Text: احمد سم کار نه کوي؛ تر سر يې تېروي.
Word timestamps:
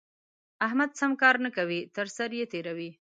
احمد 0.65 0.91
سم 0.99 1.11
کار 1.21 1.35
نه 1.45 1.49
کوي؛ 1.57 1.79
تر 1.95 2.07
سر 2.17 2.29
يې 2.39 2.45
تېروي. 2.51 2.89